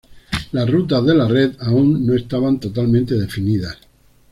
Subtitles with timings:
[0.53, 3.77] Las rutas de la red aún no estaban totalmente definidos.